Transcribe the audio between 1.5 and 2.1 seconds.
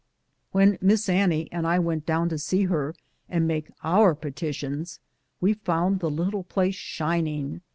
and I went